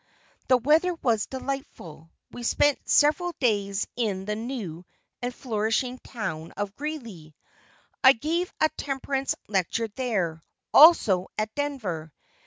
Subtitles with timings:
[0.47, 2.09] The weather was delightful.
[2.31, 4.83] We spent several days in the new
[5.21, 7.35] and flourishing town of Greeley.
[8.03, 10.41] I gave a temperance lecture there;
[10.73, 12.11] also at Denver.